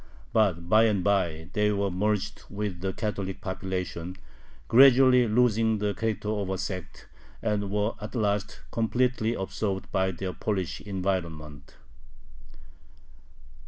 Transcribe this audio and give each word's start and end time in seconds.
But 0.33 0.67
by 0.67 0.85
and 0.85 1.03
by 1.03 1.49
they 1.53 1.71
were 1.71 1.91
merged 1.91 2.41
with 2.49 2.81
the 2.81 2.91
Catholic 2.91 3.39
population, 3.39 4.17
gradually 4.67 5.27
losing 5.27 5.77
the 5.77 5.93
character 5.93 6.29
of 6.29 6.49
a 6.49 6.57
sect, 6.57 7.07
and 7.39 7.69
were 7.69 7.93
at 8.01 8.15
last 8.15 8.61
completely 8.71 9.35
absorbed 9.35 9.91
by 9.91 10.09
their 10.09 10.33
Polish 10.33 10.81
environment. 10.81 11.75